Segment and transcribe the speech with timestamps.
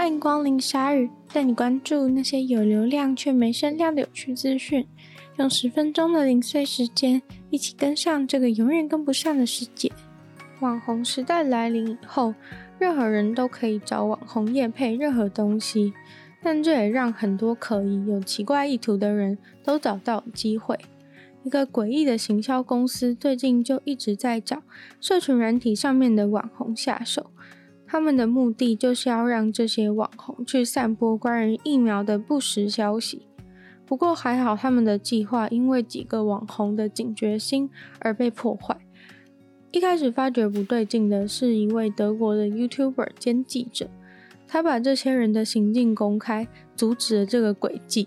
[0.00, 4.86] 欢迎光临鲨语，带你关注那些有流量却没声量的有趣资讯。
[5.36, 7.20] 用十分钟的零碎时间，
[7.50, 9.92] 一起跟上这个永远跟不上的世界。
[10.60, 12.34] 网红时代来临以后，
[12.78, 15.92] 任何人都可以找网红业配任何东西，
[16.42, 20.78] 但这也让很多可疑、有奇怪意图的人都找到机会。
[21.44, 24.62] 一个诡异的行销公司最近就一直在找
[24.98, 27.30] 社群软体上面的网红下手，
[27.90, 33.26] 他们的目的就是要让这些网红去散播关于疫苗的不实消息。
[33.84, 38.76] 不过还好，他们的计划因为几个网红的警觉心而被破坏。
[39.72, 43.88] 一开始发觉不对劲的是一位德国的 YouTuber 兼记者，
[44.46, 48.06] 他把这些人的行径公开，阻止了这个诡计。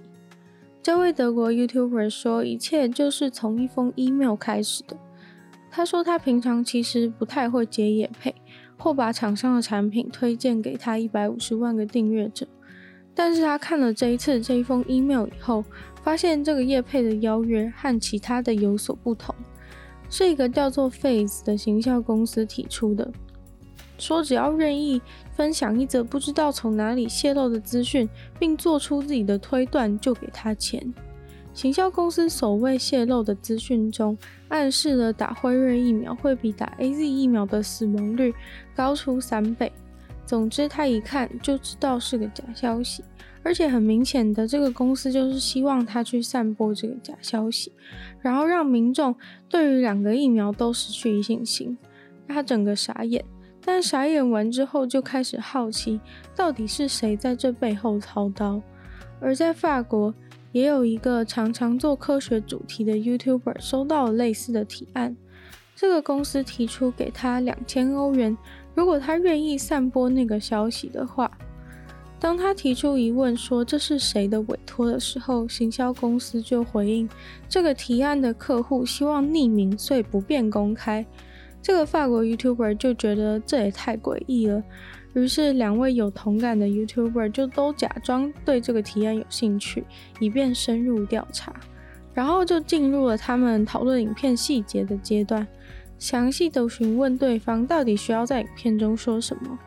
[0.81, 4.95] 这位德国 YouTuber 说，一切就是从一封 email 开始的。
[5.69, 8.33] 他说，他平常其实不太会接业配，
[8.77, 12.47] 或把厂商的产品推荐给他一百五十万个订阅者。
[13.15, 15.63] 但是他看了这一次这一封 email 以后，
[16.01, 19.35] 发现这个业配的邀约和其他的有所不同，
[20.09, 23.11] 是一个叫做 Phase 的行销公司提出的。
[23.99, 24.99] 说只要愿意
[25.35, 30.93] 分享一则不知道从哪里泄露的资讯，并做出自己的推断，就给他钱。
[31.53, 34.17] 行销公司所谓泄露的资讯中，
[34.49, 38.33] 暗示了打辉瑞疫苗会比打 AZ 疫苗的死亡率
[38.75, 39.71] 高出三倍。
[40.25, 43.03] 总之，他一看就知道是个假消息，
[43.43, 47.71] 而且很明显的，这个公司就是希望他去散播这个假消息，
[48.21, 49.15] 然后让民众
[49.47, 51.77] 对于两个疫苗都失去信心。
[52.27, 53.23] 他整个傻眼。
[53.65, 56.01] 但傻眼完之后，就开始好奇，
[56.35, 58.61] 到底是谁在这背后操刀？
[59.21, 60.13] 而在法国，
[60.53, 65.17] 也有一个常常做科学主题的 YouTuber 收到类似的提案。
[65.75, 68.37] 这个公司提出给他两千欧元，
[68.73, 71.29] 如果他愿意散播那个消息的话。
[72.19, 77.09] 当他提出疑问说这是谁的委托的时候，行销公司就回应，
[77.49, 81.05] 这个提案的客户希望匿名，所以不便公开。
[81.61, 84.63] 这个法国 YouTuber 就觉得这也太诡异了，
[85.13, 89.83] 于是两位有同感的 YouTuber 就都假装对这个提案有兴趣，
[90.19, 91.53] 以便深入调查。
[92.13, 95.47] 然后就进入了他们讨论影片细节的阶段，
[95.97, 99.57] 详细的询问对方到底需要在影片中说什么。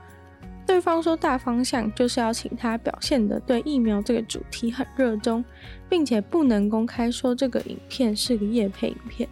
[0.65, 5.45] 对方说大方向就是要请他表现得对疫苗这个主题很热衷，
[5.89, 9.29] 并且不能公开说这个影片是个业配影片。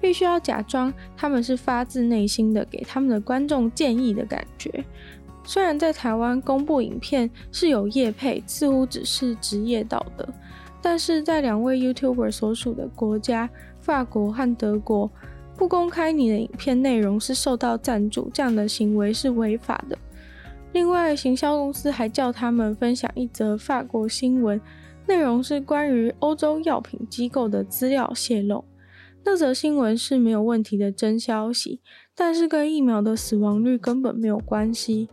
[0.00, 4.84] 必须要假装他们是发自内心的给他们的观众建议的感觉。
[5.48, 10.28] 虽然在台湾公布影片是有业配，似乎只是职业道德，
[10.82, 13.48] 但是在两位 YouTuber 所属的国家
[13.80, 15.10] 法国和德国，
[15.56, 19.96] 不公开你的影片内容是受到赞助，这样的行为是违法的。
[20.74, 24.60] 另外，行销公司还叫他们分享一则法国新闻，
[25.06, 28.62] 内容是关于欧洲药品机构的资料泄露。
[29.28, 31.82] 这则新闻是没有问题的真消息，
[32.16, 35.10] 但是跟疫苗的死亡率根本没有关系。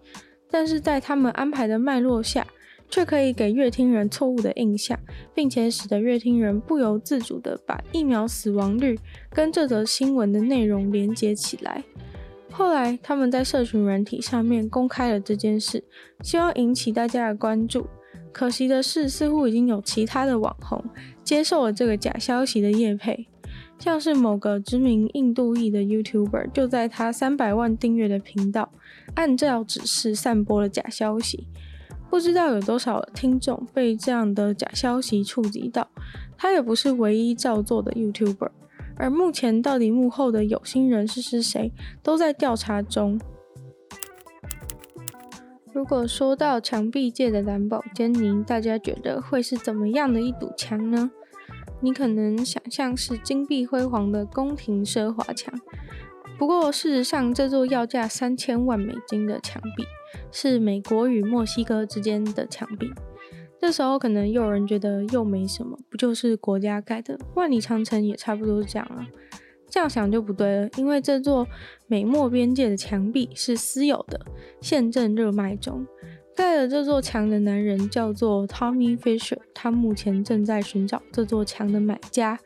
[0.49, 2.47] 但是在他们安排的脉络下，
[2.89, 4.97] 却可以给乐听人错误的印象，
[5.33, 8.97] 并且使得乐听人不由自主地把疫苗死亡率
[9.31, 11.83] 跟这则新闻的内容连接起来。
[12.49, 15.83] 后来他们在社群软体上面公开了这件事，
[16.23, 17.85] 希望引起大家的关注。
[18.31, 20.81] 可惜的是，似乎已经有其他的网红
[21.21, 23.27] 接受了这个假消息的业配。
[23.77, 28.71] 像是某个知名印度裔的 YouTuber，就在他三百万订阅的频道，
[29.15, 31.47] 按照指示散播了假消息。
[32.09, 35.87] 不知道有多少听众被这样的假消息触及到。
[36.37, 38.49] 他也不是唯一照做的 YouTuber，
[38.95, 41.71] 而目前到底幕后的有心人士是谁，
[42.01, 43.19] 都在调查中。
[45.73, 51.11] 如果说到墙壁界的蓝宝坚尼，大家觉得会是怎么样的一堵墙呢？
[51.85, 55.53] 你可能想象是金碧辉煌的宫廷奢华墙，
[56.35, 59.85] 不过事实上，这座要价三千万美金的墙壁
[60.31, 62.91] 是美国与墨西哥之间的墙壁。
[63.59, 67.19] 这时候可能又有人觉得又没什么，不就是国家盖的？
[67.35, 69.05] 万里长城也差不多是这样了。
[69.69, 71.47] 这样想就不对了，因为这座
[71.85, 74.19] 美墨边界的墙壁是私有的，
[74.59, 75.85] 现正热卖中。
[76.35, 82.37] 盖了这座墙的男人叫做 Tommy Fisher，他目前正在寻找这座墙的买家。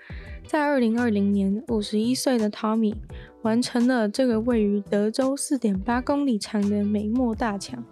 [0.45, 2.95] 在二零二零年，五十一岁的 Tommy
[3.41, 7.83] 完成了这个位于德州四点八公里长的美墨大墙。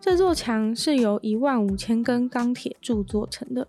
[0.00, 3.66] 这座墙是由一万五千根钢铁柱做成的，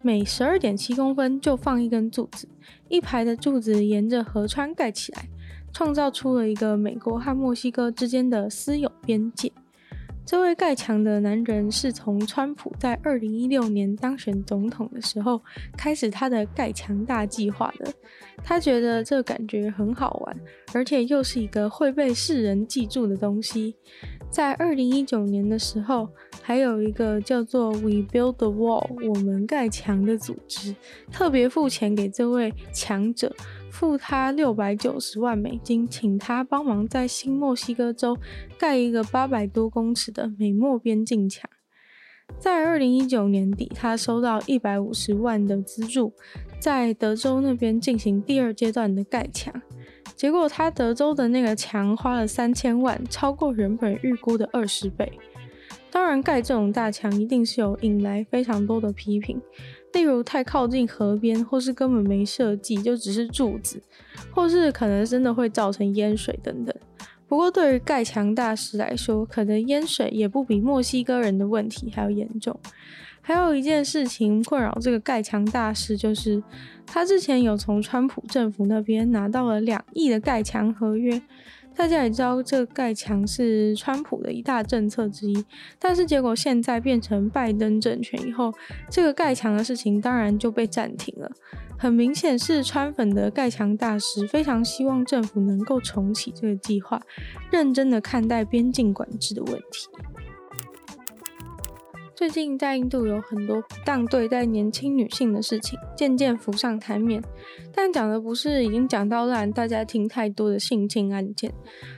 [0.00, 2.48] 每十二点七公分就放一根柱子，
[2.88, 5.28] 一排的柱子沿着河川盖起来，
[5.72, 9.52] 创造出了一个美国和墨西哥之间的私有边界。
[10.32, 15.38] 这位盖强的男人是从川普在二零一六年当选总统的时候
[15.76, 17.92] 开始他的盖强大计划的。
[18.42, 20.34] 他觉得这感觉很好玩，
[20.72, 23.76] 而且又是一个会被世人记住的东西。
[24.30, 26.08] 在二零一九年的时候，
[26.40, 30.74] 还有一个叫做 We Build the Wall 我们盖墙的组织，
[31.10, 33.30] 特别付钱给这位强者，
[33.70, 38.16] 付他六百九十万美金，请他帮忙在新墨西哥州
[38.58, 41.50] 盖一个八百多公尺的美墨边境墙。
[42.38, 46.14] 在二零一九年底，他收到一百五十万的资助，
[46.58, 49.52] 在德州那边进行第二阶段的盖墙。
[50.16, 55.12] 结果他德州的那个墙花了三千万，超过原本预估的二十倍。
[55.90, 59.38] 当然，盖这种大墙一定是有引来非常多的批评，
[59.92, 63.82] 例如太靠近河边，或是根本没设计，就只是柱子，
[64.30, 66.74] 或是可能真的会造成淹水等等。
[67.32, 72.54] 不过，对于盖强大师来说，可能淹水也不比墨西哥人的问题还要严重。
[73.22, 76.42] 还有一件事情困扰这个盖强大师，就是
[76.86, 81.22] 他之前有从川普政府那边拿到了两亿的盖墙合约。
[81.74, 85.44] 大家也知道，这个盖墙是川普的一大政策之一，
[85.78, 88.52] 但是结果现在变成拜登政权以后，
[88.90, 91.30] 这个盖墙的事情当然就被暂停了。
[91.78, 97.00] 很明显是川粉的盖墙大师非常希望政府能够重启这个计划，
[97.50, 99.88] 认真的看待边境管制的问题。
[102.22, 107.20] 最近在印度有很多不当对待年轻女性的事情渐渐浮上台面，
[107.74, 111.52] 但讲的不是已经讲到烂大家听太多的性侵案件，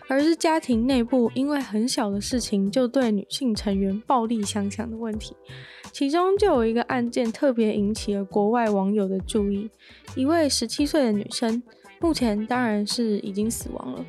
[0.08, 5.36] 而是家庭内部因为很小的事情就对女性成员暴力相向的问题。
[5.92, 9.70] 其中就有一个案件特别引起了国外网友的注意，
[10.16, 11.62] 一位十七岁的女生，
[12.00, 14.06] 目前当然是已经死亡了，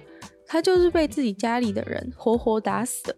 [0.48, 3.14] 她就是被自己家里的人活活打死的。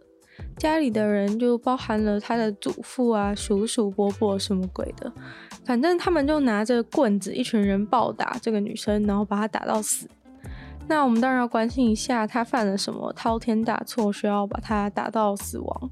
[0.58, 5.12] 家里的人就包含了他的祖父啊、叔叔、伯伯什么鬼的，
[5.64, 10.10] 反正他们就拿着棍子，一群人暴打这个女生，然后把她打到死。
[10.88, 15.90] 那我们当然要关心一下，她犯了什么滔天大错，需要把她打到死亡？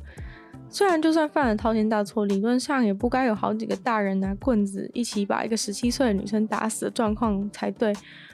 [0.69, 7.93] 虽然就算犯了滔天大错，理论上也不该有好几个大人拿棍子一起把一个十七岁的女生打死的状况才对。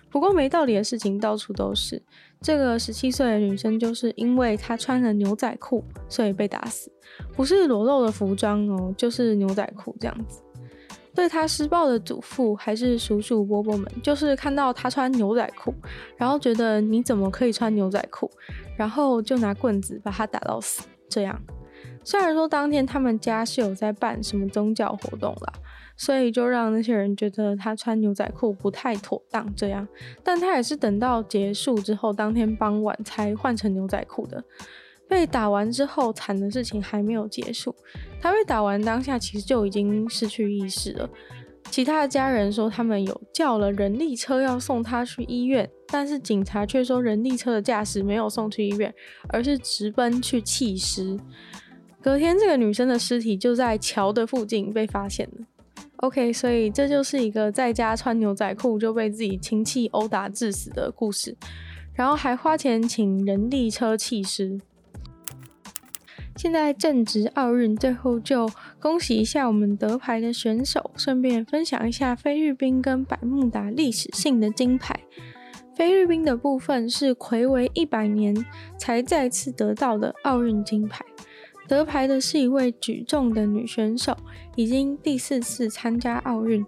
[0.10, 2.02] 不过没道理的事情到处都是。
[2.42, 6.92] 这个十七岁的女生就是因为她穿了牛仔裤，所以被打死，
[7.36, 10.42] 不是裸露的服装哦，就是牛仔裤这样子。
[11.14, 15.74] 对她施暴的祖父还是叔叔伯伯们，就是看到她穿牛仔裤，
[16.18, 18.32] 然后觉得你怎么可以穿牛仔裤，
[18.76, 20.82] 然后就拿棍子把她打到死。
[21.08, 21.40] 这样，
[22.04, 25.54] 虽然说当天他们家是有在办什么宗教活动啦。
[25.98, 29.88] 所以就让那些人觉得他穿牛仔裤不太妥当，这样，
[30.24, 34.44] 但他也是等到结束之后，当天傍晚才换成牛仔裤的。
[35.08, 37.76] 被打完之后，惨的事情还没有结束。
[38.20, 41.08] 他被打完当下其实就已经失去意识了。
[41.70, 48.92] 其他的家人说他们有叫了人力车要送他去医院，但是警察却说人力车的驾驶没有送去医院，
[49.30, 51.20] 而是直奔去弃尸。
[52.02, 55.46] 隔天，这个女生的尸体就在桥的附近被发现了。
[55.98, 61.38] OK，所以这就是一个在家穿牛仔裤就被自己亲戚殴打致死的故事，
[61.94, 64.60] 然后还花钱请人力车弃尸。
[66.38, 68.50] 现在正值奥运，最后就
[68.80, 75.00] 恭喜一下我们得牌的选手，顺便分享一下菲律宾跟百慕达历史性的金牌。
[75.76, 78.36] 菲律宾的部分是睽违一百年
[78.78, 81.06] 才再次得到的奥运金牌。
[81.72, 84.14] 得牌的是一位举重的女选手，
[84.58, 86.66] 已经第四次参加奥运，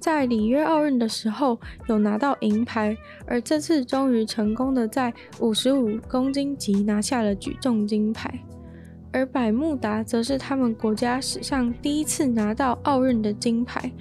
[0.00, 2.96] 在里约奥运的时候有拿到银牌，
[3.26, 8.32] 而这次终于成功的在五十五公斤级拿下了举重金牌。
[9.12, 13.92] 而百慕达则是他们国家史上第一次拿到奥运的金牌，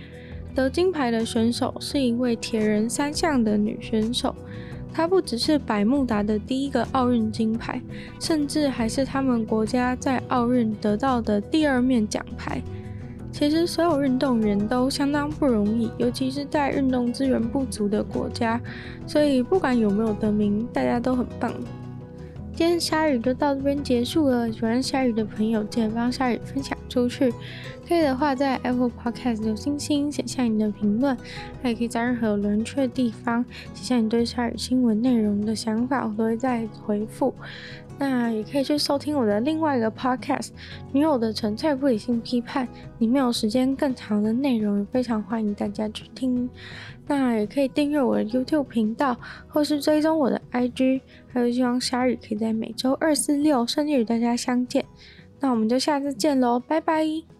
[0.56, 4.34] 得金牌的选手是一位铁人三项的女选手。
[4.96, 7.82] 他不只是百慕达的第一个奥运金牌，
[8.18, 12.62] 甚至还是他们国家在奥运得到的第二面奖牌。
[13.30, 18.58] 其实所有运动员都相当不容易，尤其是在运动资源不足的国家，
[19.06, 21.52] 所以不管有没有得名，大家都很棒。
[22.56, 24.50] 今天鲨鱼就到这边结束了。
[24.50, 27.34] 喜欢鲨鱼的朋友，记得帮鲨鱼分享出去。
[27.86, 31.18] 可以的话，在 Apple Podcast 有星星，写下你的评论。
[31.62, 33.44] 还可以在任何有人去的地方
[33.74, 37.36] 写下你对鲨鱼新闻内容的想法，我都会再回复。
[37.98, 40.48] 那也可以去收听我的另外一个 podcast
[40.92, 42.68] 《女友的纯粹不理性批判》，
[43.00, 46.50] 里面有时间更长的内容，也非常欢迎大家去听。
[47.08, 49.16] 那也可以订阅我的 YouTube 频道，
[49.48, 54.84] 或是追踪我的 IG，还有希望鲨鱼可以在每周二、四、六顺利与大家相见。
[55.40, 57.35] 那我们就下次见喽，拜拜。